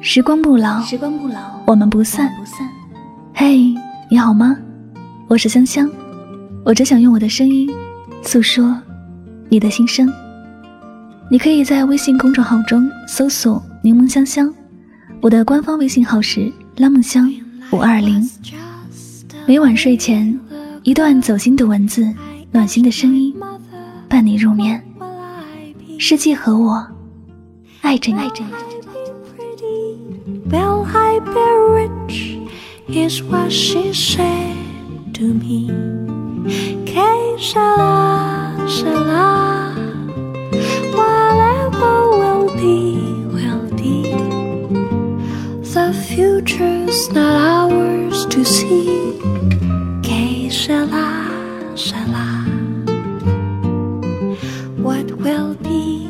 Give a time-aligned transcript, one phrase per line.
[0.00, 2.32] 时光不老，时光不老，我们不散。
[2.38, 2.68] 不散。
[3.34, 3.74] 嘿，
[4.08, 4.56] 你好吗？
[5.26, 5.90] 我是香香，
[6.64, 7.68] 我只想用我的声音
[8.22, 8.80] 诉说
[9.48, 10.08] 你的心声。
[11.28, 14.52] 你可以在微信公众号中搜索“柠檬香香”，
[15.20, 17.28] 我的官方微信号是“拉梦香
[17.72, 18.30] 五二零”。
[19.44, 20.38] 每晚睡前，
[20.84, 22.08] 一段走心的文字，
[22.52, 23.34] 暖心的声音，
[24.08, 24.80] 伴你入眠。
[25.98, 26.86] 世界和我
[27.80, 28.18] 爱着你。
[28.18, 28.75] 爱着你
[30.48, 32.38] Well, I be rich,
[32.88, 35.66] is what she said to me.
[36.86, 39.74] Que shala, shala,
[40.94, 42.94] whatever will be,
[43.34, 44.12] will be.
[45.74, 49.18] The future's not ours to see.
[50.02, 51.08] Que shala,
[51.74, 52.28] shala,
[54.78, 56.05] what will be,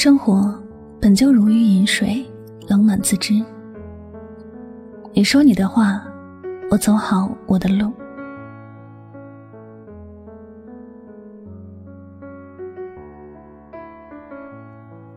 [0.00, 0.56] 生活
[1.00, 2.24] 本就如鱼饮水，
[2.68, 3.34] 冷暖自知。
[5.12, 6.00] 你说你的话，
[6.70, 7.92] 我走好我的路。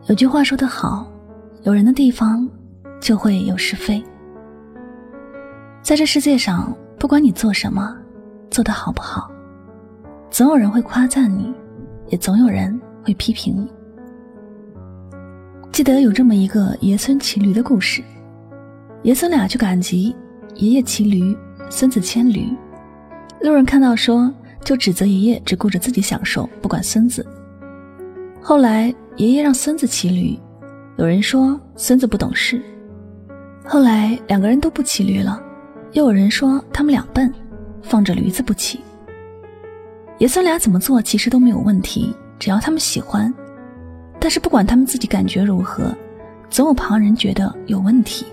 [0.08, 1.06] 有句话说得好，
[1.62, 2.50] 有人的地方
[3.00, 4.04] 就会有是非。
[5.80, 7.96] 在这世界上，不管你做什么，
[8.50, 9.30] 做得好不好，
[10.28, 11.54] 总有人会夸赞你，
[12.08, 13.81] 也总有人会批评你。
[15.72, 18.02] 记得有这么一个爷孙骑驴的故事，
[19.04, 20.14] 爷孙俩去赶集，
[20.56, 21.34] 爷爷骑驴，
[21.70, 22.46] 孙子牵驴。
[23.40, 24.30] 路人看到说，
[24.62, 27.26] 就指责爷爷只顾着自己享受，不管孙子。
[28.42, 30.38] 后来爷爷让孙子骑驴，
[30.98, 32.60] 有人说孙子不懂事。
[33.64, 35.42] 后来两个人都不骑驴了，
[35.92, 37.32] 又有人说他们俩笨，
[37.80, 38.78] 放着驴子不骑。
[40.18, 43.32] 爷孙俩怎么做其实都没有问题，只要他们喜欢。
[44.22, 45.92] 但是不管他们自己感觉如何，
[46.48, 48.24] 总有旁人觉得有问题。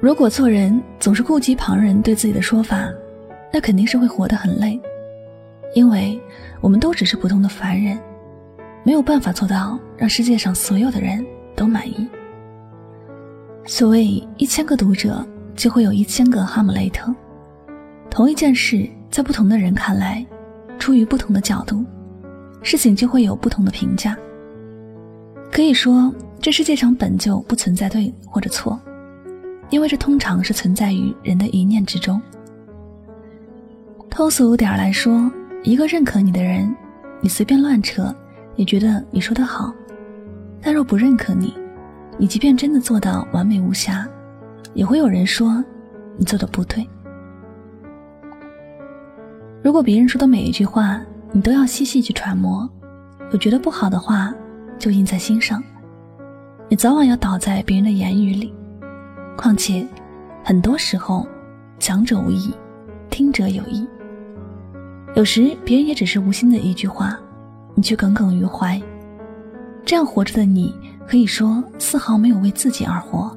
[0.00, 2.88] 如果做人总是顾及旁人对自己的说法，
[3.52, 4.80] 那肯定是会活得很累，
[5.74, 6.18] 因为
[6.62, 7.98] 我们都只是普通的凡人，
[8.82, 11.22] 没有办法做到让世界上所有的人
[11.54, 12.08] 都满意。
[13.66, 15.22] 所谓一千个读者，
[15.54, 17.14] 就会有一千个哈姆雷特。
[18.08, 20.26] 同一件事，在不同的人看来，
[20.78, 21.84] 出于不同的角度，
[22.62, 24.16] 事情就会有不同的评价。
[25.52, 28.80] 可以说，这世界上本就不存在对或者错，
[29.68, 32.20] 因为这通常是存在于人的一念之中。
[34.08, 35.30] 通俗点来说，
[35.62, 36.74] 一个认可你的人，
[37.20, 38.14] 你随便乱扯，
[38.56, 39.70] 也觉得你说的好；
[40.62, 41.52] 但若不认可你，
[42.16, 44.08] 你即便真的做到完美无瑕，
[44.72, 45.62] 也会有人说
[46.16, 46.88] 你做的不对。
[49.62, 50.98] 如果别人说的每一句话，
[51.30, 52.66] 你都要细细去揣摩，
[53.32, 54.34] 有觉得不好的话。
[54.82, 55.62] 就印在心上，
[56.68, 58.52] 你早晚要倒在别人的言语里。
[59.36, 59.86] 况且，
[60.42, 61.24] 很多时候，
[61.78, 62.52] 讲者无意，
[63.08, 63.86] 听者有意。
[65.14, 67.16] 有时别人也只是无心的一句话，
[67.76, 68.82] 你却耿耿于怀。
[69.84, 70.74] 这样活着的你，
[71.06, 73.30] 可以说丝毫没有为自己而活，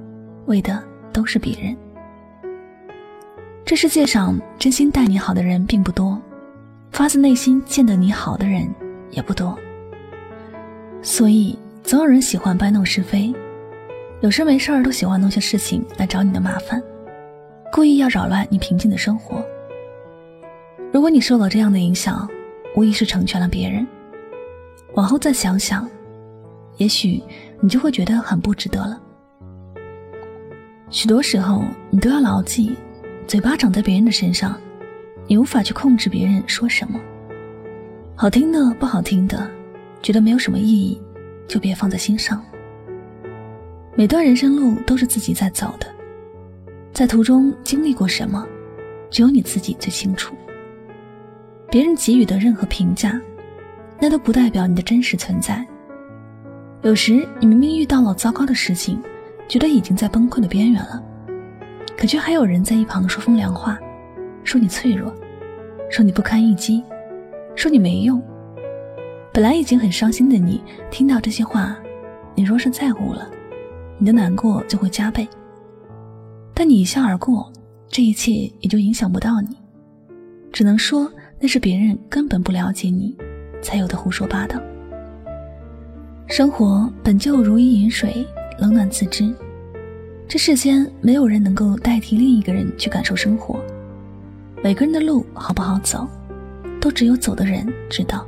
[0.48, 0.84] 为的
[1.14, 1.78] 都是别人。
[3.64, 6.20] 这世界上真心待你好的人并不多，
[6.92, 8.68] 发自内心见得你好的人
[9.12, 9.56] 也不多。
[11.06, 13.32] 所以，总有人喜欢搬弄是非，
[14.22, 16.82] 有事没事儿都喜欢弄些事情来找你的麻烦，
[17.72, 19.46] 故意要扰乱你平静的生活。
[20.92, 22.28] 如果你受了这样的影响，
[22.76, 23.86] 无疑是成全了别人。
[24.96, 25.88] 往后再想想，
[26.78, 27.22] 也许
[27.62, 29.00] 你就会觉得很不值得了。
[30.90, 32.76] 许多时候，你都要牢记，
[33.28, 34.60] 嘴巴长在别人的身上，
[35.28, 37.00] 你无法去控制别人说什么，
[38.16, 39.48] 好听的，不好听的。
[40.06, 41.02] 觉得没有什么意义，
[41.48, 42.40] 就别放在心上。
[43.96, 45.88] 每段人生路都是自己在走的，
[46.94, 48.46] 在途中经历过什么，
[49.10, 50.36] 只有你自己最清楚。
[51.72, 53.20] 别人给予的任何评价，
[54.00, 55.66] 那都不代表你的真实存在。
[56.84, 59.02] 有时你明明遇到了糟糕的事情，
[59.48, 61.04] 觉得已经在崩溃的边缘了，
[61.98, 63.80] 可却还有人在一旁说风凉话，
[64.44, 65.12] 说你脆弱，
[65.90, 66.84] 说你不堪一击，
[67.56, 68.22] 说你没用。
[69.36, 71.76] 本来已经很伤心的你，听到这些话，
[72.36, 73.30] 你若是在乎了，
[73.98, 75.28] 你的难过就会加倍。
[76.54, 77.52] 但你一笑而过，
[77.90, 79.58] 这一切也就影响不到你，
[80.54, 83.14] 只能说那是别人根本不了解你，
[83.62, 84.58] 才有的胡说八道。
[86.28, 88.26] 生活本就如鱼饮水，
[88.58, 89.36] 冷暖自知。
[90.30, 93.60] 这世间没有人能够代替另一个人去感受生活，
[94.64, 96.08] 每个人的路好不好走，
[96.80, 98.26] 都只有走的人知道。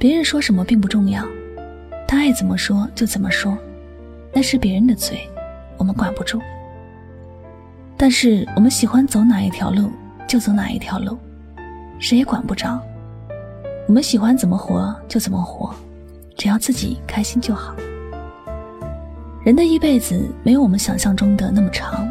[0.00, 1.22] 别人说什么并不重要，
[2.08, 3.54] 他爱怎么说就怎么说，
[4.32, 5.28] 那是别人的嘴，
[5.76, 6.40] 我们管不住。
[7.98, 9.90] 但是我们喜欢走哪一条路
[10.26, 11.18] 就走哪一条路，
[11.98, 12.80] 谁也管不着。
[13.86, 15.70] 我们喜欢怎么活就怎么活，
[16.34, 17.76] 只要自己开心就好。
[19.44, 22.10] 人的一辈子没有我们想象中的那么长，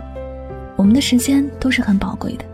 [0.76, 2.46] 我们的时间都是很宝贵的，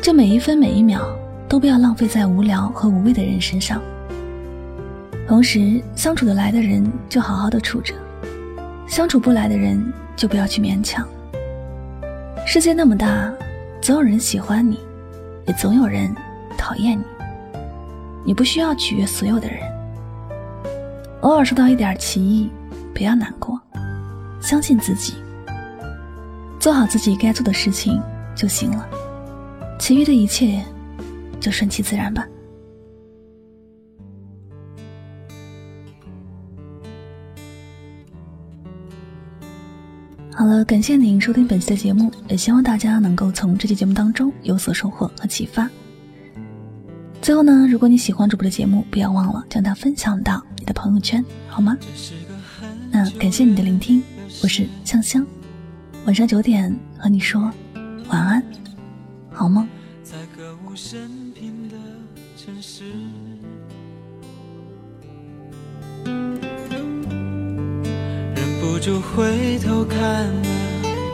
[0.00, 1.02] 这每一分每一秒
[1.50, 3.82] 都不要浪费在无聊和无谓的人身上。
[5.26, 7.92] 同时，相处得来的人就好好的处着，
[8.86, 11.04] 相处不来的人就不要去勉强。
[12.46, 13.32] 世界那么大，
[13.82, 14.78] 总有人喜欢你，
[15.44, 16.14] 也总有人
[16.56, 17.04] 讨厌你，
[18.26, 19.60] 你不需要取悦所有的人，
[21.22, 22.48] 偶尔受到一点歧义。
[22.94, 23.58] 不要难过，
[24.40, 25.14] 相信自己，
[26.60, 28.00] 做好自己该做的事情
[28.36, 28.86] 就行了，
[29.78, 30.62] 其余的一切
[31.40, 32.26] 就顺其自然吧。
[40.32, 45.68] 好了，感谢您收听本期的节目，也希望大家能够从这期节目当中有所收获和启发。
[47.20, 51.76] 最后呢，如果你喜欢主播的节目，不要忘了将它分享到你的朋友圈，好吗？
[52.90, 54.02] 那感谢你的聆听，
[54.42, 55.26] 我是香香，
[56.06, 57.52] 晚上九点和你说
[58.08, 58.42] 晚安，
[59.30, 59.68] 好梦。
[60.70, 61.76] 在歌舞升平的
[62.36, 62.84] 城市，
[68.36, 70.42] 忍不住回头看了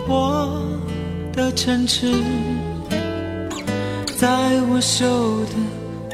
[0.08, 0.62] 我
[1.32, 2.12] 的城池，
[4.18, 5.54] 在我手的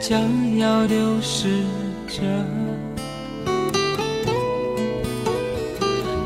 [0.00, 1.48] 将要丢失
[2.06, 2.22] 着。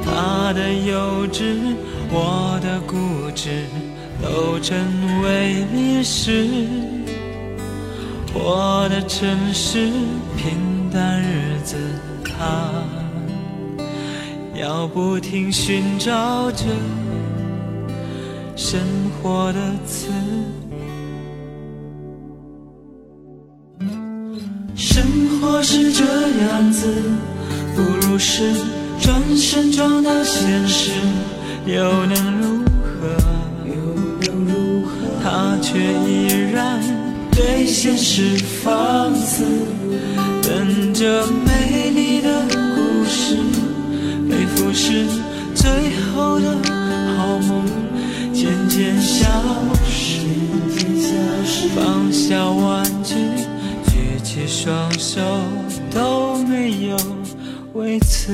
[0.05, 1.57] 他的幼稚，
[2.11, 3.65] 我的固执，
[4.23, 4.77] 都成
[5.23, 6.47] 为历史。
[8.39, 9.91] 我的城市，
[10.37, 11.77] 平淡日子，
[12.23, 12.71] 他
[14.55, 16.65] 要不停寻找着
[18.55, 18.79] 生
[19.23, 20.11] 活的词。
[24.77, 25.03] 生
[25.41, 26.87] 活是这样子，
[27.75, 28.53] 不如是。
[28.99, 30.91] 转身撞到现实，
[31.67, 33.15] 又能如何？
[35.23, 36.26] 他却依然
[37.67, 39.45] 现实放肆，
[40.43, 43.37] 等着美丽的故事
[44.29, 45.07] 被腐蚀，
[45.55, 45.69] 最
[46.15, 46.57] 后的
[47.17, 47.65] 好梦
[48.33, 49.27] 渐渐消
[49.85, 50.17] 失。
[51.75, 53.15] 放下玩具，
[53.85, 55.21] 举起双手，
[55.91, 56.97] 都没有。
[57.75, 58.33] 为此，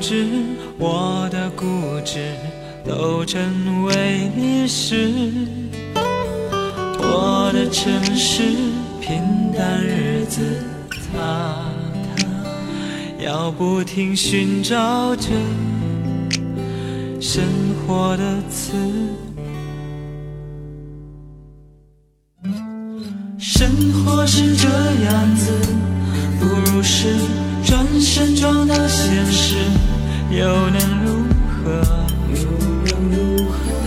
[0.00, 0.26] 知，
[0.78, 1.64] 我的固
[2.04, 2.34] 执，
[2.84, 5.32] 都成为历史。
[7.00, 8.42] 我的城市，
[9.00, 9.22] 平
[9.56, 10.40] 淡日子，
[11.12, 11.64] 他
[13.18, 15.28] 要不停寻找着
[17.20, 17.42] 生
[17.86, 18.72] 活的词。
[23.38, 24.68] 生活是这
[25.04, 25.52] 样子，
[26.38, 27.16] 不如是
[27.64, 29.56] 转身撞到现实，
[30.30, 31.82] 又能如何？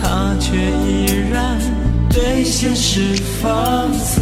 [0.00, 1.58] 他却依然。
[2.14, 4.20] 对现实放肆，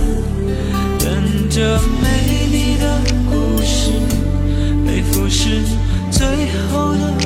[1.01, 2.07] 等着美
[2.53, 3.91] 丽的故事
[4.87, 5.65] 被腐蚀，
[6.09, 6.25] 最
[6.71, 7.20] 后的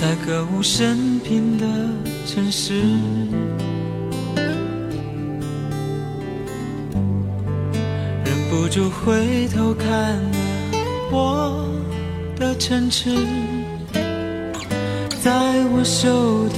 [0.00, 1.66] 在歌舞升平的
[2.26, 2.80] 城市，
[8.24, 10.30] 忍不住回头看了
[11.12, 11.68] 我
[12.34, 13.14] 的城池，
[15.22, 16.56] 在我手的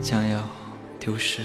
[0.00, 0.38] 将要
[1.00, 1.40] 丢失。